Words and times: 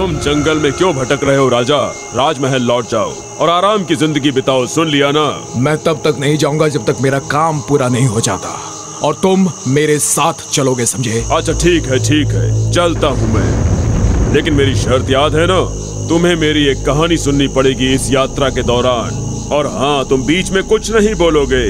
तुम 0.00 0.14
जंगल 0.16 0.58
में 0.58 0.72
क्यों 0.72 0.92
भटक 0.94 1.24
रहे 1.24 1.36
हो 1.36 1.48
राजा? 1.48 1.78
राजमहल 2.16 2.62
लौट 2.62 2.88
जाओ 2.88 3.12
और 3.40 3.50
आराम 3.50 3.84
की 3.84 3.96
ज़िंदगी 3.96 4.30
बिताओ 4.30 4.66
सुन 4.66 4.88
लिया 4.88 5.10
ना? 5.10 5.24
मैं 5.56 5.76
तब 5.78 6.00
तक 6.04 6.16
नहीं 6.20 6.36
जाऊँगा 6.36 6.68
जब 6.68 6.84
तक 6.86 7.00
मेरा 7.00 7.18
काम 7.30 7.60
पूरा 7.60 7.88
नहीं 7.88 8.06
हो 8.06 8.20
जाता। 8.20 8.52
और 9.02 9.14
तुम 9.14 9.46
मेरे 9.66 9.98
साथ 9.98 10.48
चलोगे 10.52 10.86
समझे? 10.86 11.24
अच्छा 11.32 11.52
ठीक 11.52 11.86
है 11.86 11.98
ठीक 11.98 12.32
है 12.34 12.72
चलता 12.72 13.08
हूँ 13.08 13.28
मैं। 13.34 14.32
लेकिन 14.34 14.54
मेरी 14.54 14.74
शर्त 14.74 15.10
याद 15.10 15.34
है 15.34 15.46
ना? 15.46 15.60
तुम्हें 16.08 16.34
मेरी 16.36 16.64
एक 16.66 16.84
कहानी 16.86 17.16
सुननी 17.16 17.48
पड़ेगी 17.48 17.92
इस 17.94 18.10
यात्रा 18.12 18.48
के 18.48 18.62
दौरान। 18.62 19.20
और 19.52 19.66
हाँ 19.66 20.04
तुम 20.08 20.22
बीच 20.22 20.50
में 20.50 20.62
कुछ 20.64 20.90
नहीं 20.92 21.14
बोलोगे 21.14 21.64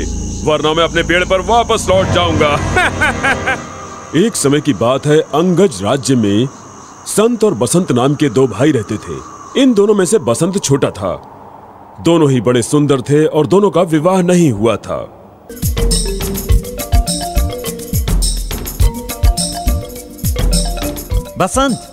वरना 0.44 0.74
मैं 0.74 0.84
अपने 0.84 1.02
पेड़ 1.02 1.24
पर 1.24 1.40
वापस 1.50 1.86
लौट 1.90 2.14
जाऊँगा। 2.14 2.54
एक 4.26 4.36
समय 4.36 4.60
की 4.60 4.72
बात 4.78 5.06
है 5.06 5.20
अंगज 5.34 5.82
राज्य 5.82 6.14
में 6.16 6.48
संत 7.06 7.44
और 7.44 7.54
बसंत 7.54 7.92
नाम 7.92 8.14
के 8.14 8.28
दो 8.28 8.46
भाई 8.46 8.72
रहते 8.72 8.96
थे। 8.96 9.60
इन 9.62 9.72
दोनों 9.74 9.94
में 9.94 10.04
से 10.04 10.18
बसंत 10.18 10.62
छोटा 10.64 10.90
था। 10.90 11.12
दोनों 12.00 12.30
ही 12.30 12.40
बड़े 12.40 12.62
सुंदर 12.62 13.00
थे 13.00 13.24
और 13.26 13.46
दोनों 13.46 13.70
का 13.70 13.82
विवाह 13.82 14.20
नहीं 14.22 14.50
हुआ 14.52 14.76
था। 14.76 14.98
बसंत! 21.38 21.86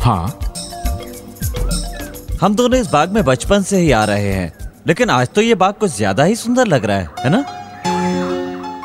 हाँ? 0.00 0.38
हम 2.40 2.54
दोनों 2.54 2.78
इस 2.78 2.90
बाग 2.90 3.12
में 3.12 3.24
बचपन 3.24 3.62
से 3.62 3.78
ही 3.78 3.90
आ 3.90 4.04
रहे 4.04 4.32
हैं 4.32 4.52
लेकिन 4.86 5.10
आज 5.10 5.28
तो 5.28 5.40
ये 5.40 5.54
बाग 5.54 5.74
कुछ 5.74 5.90
ज़्यादा 5.90 6.24
ही 6.24 6.36
सुंदर 6.36 6.66
लग 6.66 6.84
रहा 6.84 6.96
है 6.96 7.08
है 7.18 7.30
ना? 7.30 7.44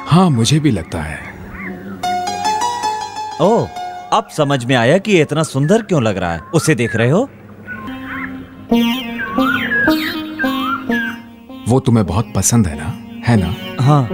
हाँ 0.08 0.30
मुझे 0.30 0.60
भी 0.60 0.72
लगता 0.72 1.02
है। 1.02 1.20
ओह 3.42 3.68
अब 4.14 4.28
समझ 4.28 4.66
में 4.66 4.76
आया 4.76 4.98
कि 4.98 5.12
ये 5.12 5.22
इतना 5.22 5.44
सुंदर 5.44 5.82
क्यों 5.82 6.04
लग 6.04 6.18
रहा 6.18 6.34
है। 6.34 6.40
उसे 6.40 6.76
देख 6.76 6.96
रहे 6.96 7.10
हो? 7.10 7.30
वो 11.68 11.80
तुम्हें 11.80 12.06
बहुत 12.06 12.34
पसंद 12.36 12.68
है 12.68 12.78
ना? 12.78 12.98
है 13.28 13.38
ना? 13.38 13.84
हाँ। 13.84 14.06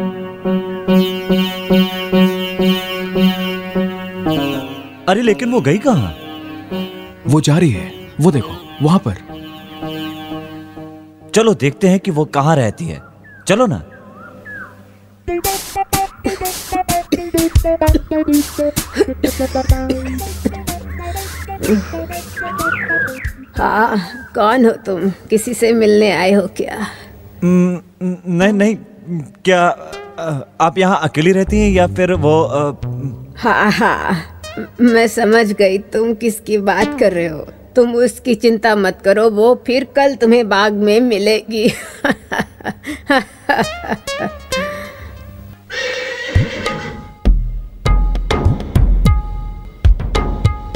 अरे 5.10 5.22
लेकिन 5.22 5.52
वो 5.52 5.62
गई 5.62 5.78
कहाँ? 5.78 6.16
वो 7.28 7.42
जा 7.42 7.58
रही 7.58 7.72
है। 7.72 7.92
वो 8.22 8.32
देखो 8.32 8.86
वहाँ 8.86 9.00
पर। 9.08 9.14
चलो 11.36 11.54
देखते 11.54 11.88
हैं 11.88 12.00
कि 12.00 12.12
वो 12.12 12.26
कहाँ 12.26 12.56
रहती 12.56 12.86
है। 12.86 13.02
चलो 13.48 13.66
ना। 13.68 13.84
हाँ 23.58 23.98
कौन 24.36 24.66
हो 24.66 24.72
तुम? 24.86 25.10
किसी 25.30 25.54
से 25.54 25.72
मिलने 25.74 26.12
आए 26.12 26.32
हो 26.34 26.48
क्या? 26.58 26.78
न- 27.44 27.82
नहीं 28.28 28.54
नहीं 28.54 28.76
क्या 29.46 29.62
आप 30.62 30.78
यहाँ 30.78 31.00
अकेली 31.04 31.32
रहती 31.32 31.60
हैं 31.60 31.70
या 31.72 31.88
फिर 31.88 32.14
वो 32.14 32.34
हाँ 33.38 33.72
हाँ 33.72 34.16
मैं 34.82 35.08
समझ 35.08 35.52
गई 35.54 35.78
तुम 35.94 36.14
किसकी 36.14 36.58
बात 36.58 36.98
कर 37.00 37.12
रहे 37.14 37.28
हो। 37.28 37.48
तुम 37.76 37.94
उसकी 37.96 38.36
चिंता 38.36 38.76
मत 38.76 39.00
करो 39.06 39.30
वो 39.30 39.54
फिर 39.68 39.84
कल 39.96 40.16
तुम्हें 40.16 40.48
बाग 40.50 40.74
में 40.74 41.00
मिलेगी। 41.02 41.68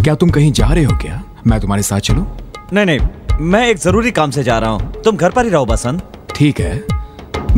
क्या 0.03 0.16
तुम 0.16 0.30
कहीं 0.30 0.52
जा 0.52 0.67
रहे 0.67 0.83
हो 0.83 0.97
क्या? 0.97 1.23
मैं 1.47 1.59
तुम्हारे 1.59 1.83
साथ 1.83 1.99
चलूँ? 1.99 2.25
नहीं 2.73 2.85
नहीं 2.85 2.99
मैं 3.41 3.67
एक 3.67 3.77
ज़रूरी 3.77 4.11
काम 4.11 4.31
से 4.31 4.44
जा 4.44 4.59
रहा 4.59 4.69
हूँ। 4.69 5.02
तुम 5.03 5.17
घर 5.17 5.31
पर 5.31 5.45
ही 5.45 5.52
रहो 5.52 5.66
बसंत। 5.66 6.27
ठीक 6.35 6.59
है 6.59 6.83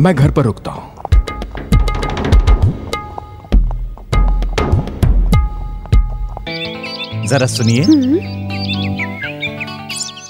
मैं 0.00 0.14
घर 0.14 0.30
पर 0.30 0.42
रुकता 0.42 0.70
हूँ। 0.70 0.92
जरा 7.26 7.46
सुनिए। 7.46 7.84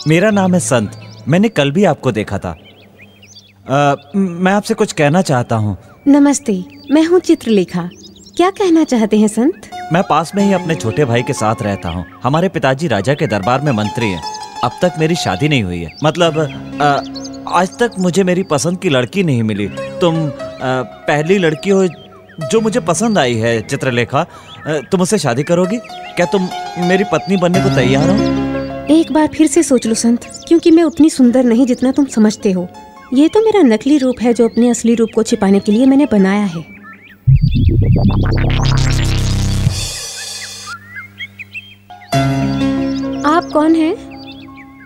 मेरा 0.08 0.30
नाम 0.30 0.54
है 0.54 0.60
संत। 0.60 1.00
मैंने 1.28 1.48
कल 1.48 1.70
भी 1.70 1.84
आपको 1.84 2.12
देखा 2.12 2.38
था। 2.38 2.56
अ, 3.68 3.96
मैं 4.16 4.52
आपसे 4.52 4.74
कुछ 4.74 4.92
कहना 4.92 5.22
चाहता 5.22 5.56
हूँ। 5.56 5.76
नमस्ते 6.08 6.64
मैं 6.90 7.04
हूँ 7.04 7.20
चित्रलेखा। 7.20 7.88
क्या 8.36 8.50
कहना 8.50 8.84
चाहते 8.84 9.18
हैं 9.18 9.28
संत? 9.28 9.70
मैं 9.92 10.02
पास 10.02 10.32
में 10.34 10.42
ही 10.44 10.52
अपने 10.52 10.74
छोटे 10.74 11.04
भाई 11.04 11.22
के 11.22 11.32
साथ 11.32 11.62
रहता 11.62 11.88
हूँ। 11.88 12.04
हमारे 12.22 12.48
पिताजी 12.48 12.88
राजा 12.88 13.14
के 13.14 13.26
दरबार 13.26 13.60
में 13.60 13.72
मंत्री 13.72 14.06
हैं। 14.06 14.22
अब 14.64 14.78
तक 14.82 14.92
मेरी 14.98 15.14
शादी 15.14 15.48
नहीं 15.48 15.62
हुई 15.62 15.80
है। 15.80 15.90
मतलब 16.04 16.38
अ, 16.80 17.02
आज 17.48 17.78
तक 17.78 17.92
मुझे 17.98 18.24
मेरी 18.24 18.42
पसंद 18.42 18.78
की 18.78 18.88
लड़की 18.88 19.22
नहीं 19.22 19.42
मिली। 19.42 19.66
तुम 20.00 20.16
अ, 20.26 20.32
पहली 21.08 21.38
लड़की 21.38 21.70
हो 21.70 21.86
जो 22.50 22.60
मुझे 22.60 22.80
पसंद 22.80 23.18
आई 23.18 23.34
है 23.34 23.60
चित्रलेखा। 23.62 24.26
तुम 24.92 25.00
उससे 25.00 25.18
शादी 25.18 25.42
करोगी? 25.42 25.76
क्या 26.16 26.26
तुम 26.26 26.48
मेरी 26.78 27.04
पत्नी 27.04 27.36
बनने 27.36 27.60
को 27.60 27.74
तैयार 27.74 28.10
हो? 28.10 28.16
एक 28.94 29.12
बार 29.12 29.26
फिर 29.26 29.46
से 29.46 29.62
सोच 29.62 29.86
लो 29.86 29.94
संत 29.94 30.24
क्योंकि 30.48 30.70
मैं 30.70 30.82
उतनी 30.82 31.10
सुंदर 31.10 31.44
नहीं 31.44 31.66
जितना 31.66 31.92
तुम 31.92 32.04
समझते 32.04 32.52
हो। 32.52 32.68
ये 33.14 33.28
तो 33.28 33.40
मेरा 33.40 33.62
नकली 33.62 33.98
रूप 33.98 34.16
है 34.22 34.32
जो 34.34 34.48
अपने 34.48 34.68
असली 34.68 34.94
रूप 34.94 35.10
को 35.14 35.22
छिपाने 35.22 35.60
के 35.60 35.72
लिए 35.72 35.86
मैंने 35.86 36.06
बनाया 36.12 36.44
है। 36.44 36.74
कौन 43.64 43.74
हैं? 43.74 43.94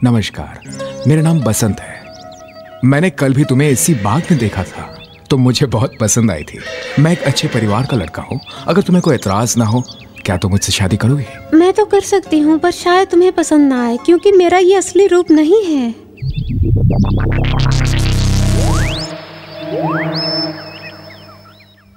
नमस्कार 0.05 1.05
मेरा 1.07 1.23
नाम 1.23 1.41
बसंत 1.41 1.81
है। 1.81 2.81
मैंने 2.85 3.09
कल 3.13 3.33
भी 3.35 3.45
तुम्हें 3.45 3.69
इसी 3.71 3.95
बाग 3.95 4.31
में 4.31 4.39
देखा 4.39 4.63
था 4.65 4.83
तुम 5.31 5.41
मुझे 5.41 5.67
बहुत 5.67 5.97
पसंद 6.01 6.31
आई 6.31 6.43
थी। 6.43 6.59
मैं 6.99 7.13
एक 7.13 7.23
अच्छे 7.23 7.49
परिवार 7.49 7.87
का 7.87 7.97
लड़का 7.97 8.23
हूँ 8.23 8.39
अगर 8.67 8.83
तुम्हें 8.83 9.03
कोई 9.03 9.15
एतराज़ 9.15 9.59
ना 9.59 9.65
हो 9.65 9.83
क्या 10.27 10.37
तुम 10.37 10.51
मुझसे 10.51 10.73
शादी 10.73 10.97
करोगे? 10.97 11.27
मैं 11.55 11.73
तो 11.73 11.85
कर 11.85 12.01
सकती 12.03 12.39
हूँ 12.39 12.59
पर 12.59 12.71
शायद 12.71 13.09
तुम्हें 13.09 13.33
पसंद 13.33 13.69
ना 13.69 13.85
आए 13.87 13.97
क्योंकि 13.97 14.33
मेरा 14.33 14.59
ये 14.59 14.75
असली 14.75 15.07
रूप 15.07 15.31
नहीं 15.31 15.65
है। 15.65 15.91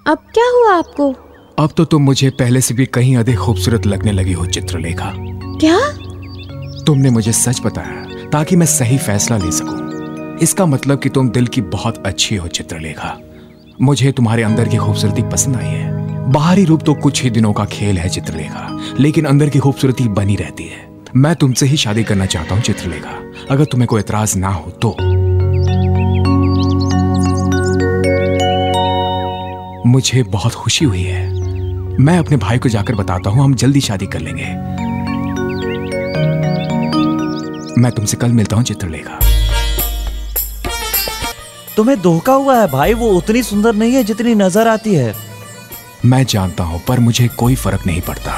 अब 0.06 0.28
क्या 0.34 0.50
हुआ 0.50 0.78
आपको? 0.78 1.14
अब 1.60 1.74
तो 1.78 1.86
तुम 1.86 2.02
मुझे 2.02 2.30
पहले 2.30 2.62
से 2.62 2.74
भी 2.74 2.86
कहीं 2.86 3.18
अधिक 3.18 3.38
खूबसूरत 3.38 3.86
लगने 3.86 4.12
लगी 4.12 4.34
हो 4.34 4.46
चित्रलेखा। 4.46 5.14
क्या? 5.60 5.80
तुमने 6.88 7.10
मुझे 7.10 7.32
सच 7.32 7.62
बताया, 7.66 8.30
ताकि 8.30 8.56
मैं 8.56 8.66
सही 8.66 8.98
फैसला 8.98 9.38
ले 9.38 9.52
सकूँ। 9.52 10.38
इसका 10.38 10.66
मतलब 10.66 11.00
कि 11.00 11.10
तुम 11.10 11.30
दिल 11.30 11.48
की 11.48 11.62
बहुत 11.62 12.04
अच्छी 12.06 12.36
हो, 12.36 12.48
चित्रलेखा। 12.48 13.18
मुझे 13.82 14.12
तुम्हारे 14.12 14.44
अंदर 14.44 14.68
की 14.68 14.78
खूबसूरती 14.78 15.22
पसंद 15.22 15.56
आई 15.56 15.66
है। 15.66 16.02
बाहरी 16.32 16.66
रूप 16.66 16.82
तो 16.82 16.94
कुछ 16.94 17.24
ही 17.24 17.30
दिनों 17.30 17.54
का 17.54 17.66
खेल 17.66 17.98
है, 17.98 18.10
चित्रलेखा, 18.10 18.80
लेकिन 19.00 19.26
अंदर 19.26 19.50
की 19.50 19.60
खूबसूरती 19.60 20.08
बनी 20.08 20.36
रहती 20.36 20.64
है। 20.64 20.90
मैं 21.16 21.36
तुमसे 21.36 21.66
ही 21.66 21.78
शादी 21.78 22.04
करना 22.04 22.26
चाहता 22.26 22.56
हूँ, 22.56 22.64
चित्रलेखा। 22.64 23.32
अगर 23.52 23.66
तुम्हें 23.66 23.88
कोई 23.88 24.00
एतराज़ 24.00 24.38
ना 24.38 24.50
हो 24.50 24.72
तो। 24.72 24.96
मुझे 29.90 30.24
बहुत 30.24 30.54
खुशी 30.54 30.86
हुई 30.86 31.04
है। 31.04 31.30
मैं 32.00 32.18
अपने 32.20 32.38
भाई 32.38 32.60
को 32.60 32.70
जाकर 32.70 32.96
बताता 32.96 33.30
हूँ, 33.30 33.44
हम 33.44 33.54
जल्दी 33.54 33.82
शादी 33.82 34.08
कर 34.08 34.20
लेंगे। 34.20 34.81
मैं 37.82 37.92
तुमसे 37.92 38.18
कल 38.18 38.32
मिलता 38.32 38.56
हूँ 38.56 38.64
चित्रलेखा 38.64 39.20
तुम्हें 41.76 42.00
धोखा 42.02 42.34
हुआ 42.34 42.60
है 42.60 42.68
भाई 42.68 42.94
वो 42.94 43.10
उतनी 43.10 43.44
सुंदर 43.44 43.76
नहीं 43.76 43.94
है 43.94 44.04
जितनी 44.04 44.34
नज़र 44.36 44.68
आती 44.68 44.94
है। 44.96 45.14
मैं 46.06 46.24
जानता 46.26 46.64
हूँ 46.64 46.82
पर 46.88 47.00
मुझे 47.00 47.28
कोई 47.38 47.56
फ़र्क 47.56 47.86
नहीं 47.88 48.02
पड़ता। 48.02 48.34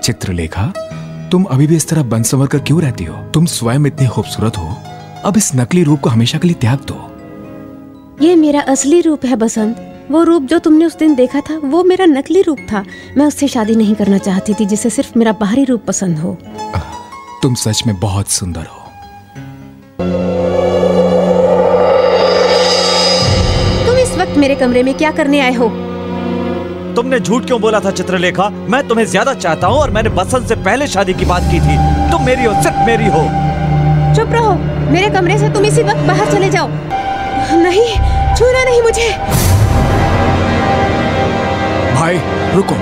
चित्रलेखा 0.00 0.66
तुम 1.32 1.44
अभी 1.44 1.66
भी 1.66 1.76
इस 1.76 1.88
तरह 1.88 2.02
बन 2.02 2.22
संवर 2.22 2.46
कर 2.46 2.58
क्यों 2.58 2.80
रहती 2.82 3.04
हो? 3.04 3.16
तुम 3.34 3.46
स्वयं 3.46 3.86
इतनी 3.86 4.06
खूबसूरत 4.08 4.58
हो। 4.58 4.76
अब 5.24 5.36
इस 5.36 5.50
नकली 5.54 5.82
रूप 5.82 6.00
को 6.00 6.10
हमेशा 6.10 6.38
के 6.38 6.48
लिए 6.48 6.56
त्याग 6.60 6.86
दो। 6.88 7.04
ये 8.26 8.34
मेरा 8.36 8.60
असली 8.68 9.00
रूप 9.00 9.24
है 9.24 9.36
बसंत। 9.36 9.87
वो 10.10 10.22
रूप 10.24 10.42
जो 10.42 10.58
तुमने 10.58 10.84
उस 10.84 10.96
दिन 10.98 11.14
देखा 11.14 11.40
था 11.40 11.58
वो 11.64 11.82
मेरा 11.84 12.04
नकली 12.06 12.42
रूप 12.42 12.58
था। 12.72 12.84
मैं 13.16 13.26
उससे 13.26 13.48
शादी 13.48 13.74
नहीं 13.76 13.94
करना 13.94 14.18
चाहती 14.18 14.54
थी 14.54 14.64
जिसे 14.66 14.90
सिर्फ़ 14.90 15.18
मेरा 15.18 15.32
बाहरी 15.40 15.64
रूप 15.64 15.84
पसंद 15.86 16.18
हो। 16.18 16.36
तुम 17.42 17.54
सच 17.54 17.82
में 17.86 17.98
बहुत 18.00 18.28
सुंदर 18.30 18.60
हो। 18.62 18.80
तुम 23.86 23.98
इस 23.98 24.16
वक्त 24.18 24.38
मेरे 24.38 24.54
कमरे 24.54 24.82
में 24.82 24.94
क्या 24.94 25.10
करने 25.10 25.40
आए 25.40 25.52
हो? 25.54 25.68
तुमने 26.96 27.20
झूठ 27.20 27.46
क्यों 27.46 27.60
बोला 27.60 27.80
था 27.80 27.90
चित्रलेखा? 27.90 28.48
मैं 28.50 28.86
तुम्हें 28.88 29.06
ज़्यादा 29.06 29.34
चाहता 29.34 29.66
हूँ 29.66 29.78
और 29.78 29.90
मैंने 29.90 30.10
बसंत 30.12 30.48
से 30.48 30.54
पहले 30.56 30.86
शादी 30.86 31.14
की 31.14 31.24
बात 31.24 31.50
की 31.50 31.60
थी। 31.60 31.76
तुम 32.12 32.24
मेरी 32.26 32.44
हो 32.44 32.52
सिर्फ़ 32.62 32.86
मेरी 32.86 33.08
हो। 33.08 33.22
चुप 34.16 34.32
रहो। 34.32 34.54
मेरे 34.92 35.10
कमरे 35.10 35.38
से 35.38 35.48
तुम 35.54 35.64
इसी 35.64 35.82
वक्त 35.82 36.06
बाहर 36.08 36.32
चले 36.32 36.50
जाओ। 36.50 36.68
नहीं 37.62 37.88
छूना 38.36 38.64
नहीं 38.64 38.82
मुझे। 38.82 39.47
रुको। 42.54 42.74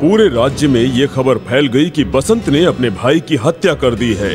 पूरे 0.00 0.28
राज्य 0.28 0.68
में 0.68 0.80
यह 0.80 1.06
खबर 1.06 1.38
फैल 1.38 1.66
गई 1.66 1.90
कि 1.90 2.04
बसंत 2.04 2.48
ने 2.48 2.64
अपने 2.64 2.90
भाई 2.90 3.20
की 3.20 3.36
हत्या 3.36 3.74
कर 3.74 3.94
दी 3.94 4.12
है। 4.14 4.34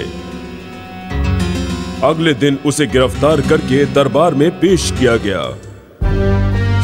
अगले 2.04 2.33
दिन 2.33 2.57
उसे 2.66 2.86
गिरफ़्तार 2.88 3.42
करके 3.42 3.86
दरबार 3.86 4.33
में 4.33 4.50
पेश 4.60 4.92
किया 5.00 5.16
गया। 5.18 5.42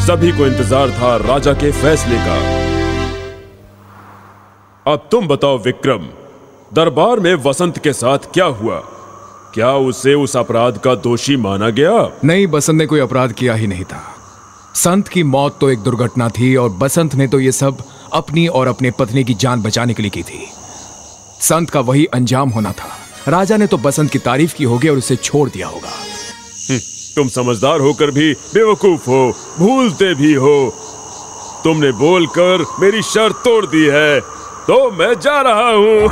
सभी 0.06 0.32
को 0.32 0.46
इंतज़ार 0.46 0.90
था 0.90 1.16
राजा 1.16 1.52
के 1.52 1.70
फैसले 1.72 2.16
का। 2.18 2.61
अब 4.86 5.08
तुम 5.10 5.28
बताओ 5.28 5.58
विक्रम 5.58 5.98
दरबार 6.74 7.20
में 7.20 7.34
वसंत 7.34 7.78
के 7.78 7.92
साथ 7.92 8.18
क्या 8.18 8.44
हुआ? 8.44 8.78
क्या 9.54 9.72
उसे 9.72 10.14
उस 10.14 10.36
अपराध 10.36 10.78
का 10.78 10.94
दोषी 10.94 11.36
माना 11.36 11.70
गया? 11.70 12.18
नहीं 12.24 12.46
बसंत 12.46 12.76
ने 12.76 12.86
कोई 12.86 13.00
अपराध 13.00 13.32
किया 13.32 13.54
ही 13.54 13.66
नहीं 13.66 13.84
था। 13.84 14.02
संत 14.74 15.08
की 15.08 15.22
मौत 15.22 15.58
तो 15.60 15.70
एक 15.70 15.78
दुर्घटना 15.78 16.28
थी 16.28 16.56
और 16.56 16.68
बसंत 16.68 17.14
ने 17.14 17.28
तो 17.28 17.40
ये 17.40 17.52
सब 17.52 17.76
अपनी 18.12 18.46
और 18.46 18.66
अपने 18.66 18.90
पत्नी 18.90 19.24
की 19.24 19.34
जान 19.34 19.62
बचाने 19.62 19.94
के 19.94 20.02
लिए 20.02 20.10
की 20.10 20.22
थी। 20.22 20.48
संत 21.40 21.70
का 21.70 21.80
वही 21.80 22.04
अंजाम 22.04 22.48
होना 22.48 22.72
था। 22.72 22.88
राजा 23.28 23.56
ने 23.56 23.66
तो 23.66 23.78
बसंत 23.78 24.10
की 24.10 24.18
तारीफ़ 24.18 24.54
की 24.54 24.64
होगी 24.64 24.88
और 24.88 24.96
उसे 24.96 25.16
छोड़ 25.16 25.50
दिया 25.50 25.68
होगा। 25.68 25.92
तुम 27.16 27.28
समझदार 27.28 27.80
होकर 27.80 28.10
भी 28.10 28.32
बेवकूफ़ 28.32 29.10
हो 29.10 29.32
भूलते 29.58 30.14
भी 30.14 30.34
हो। 30.34 30.74
तुमने 31.64 31.92
बोलकर 31.92 32.64
मेरी 32.80 33.02
शर्त 33.02 33.36
तोड़ 33.36 33.66
दी 33.66 33.84
है। 33.86 34.41
तो 34.66 34.90
मैं 34.90 35.14
जा 35.20 35.40
रहा 35.40 35.70
हूँ। 35.70 36.08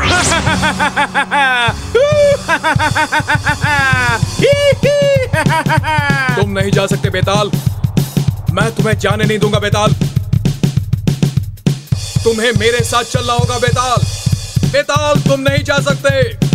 तुम 6.37 6.50
नहीं 6.50 6.70
जा 6.70 6.87
सकते, 6.87 7.11
बेताल। 7.11 7.50
मैं 8.52 8.75
तुम्हें 8.75 8.99
जाने 8.99 9.25
नहीं 9.25 9.38
दूँगा, 9.38 9.58
बेताल। 9.58 9.93
तुम्हें 12.25 12.52
मेरे 12.58 12.85
साथ 12.85 13.05
चलना 13.05 13.32
होगा, 13.32 13.58
बेताल। 13.58 14.02
बेताल, 14.73 15.20
तुम 15.20 15.41
नहीं 15.41 15.64
जा 15.64 15.79
सकते। 15.81 16.50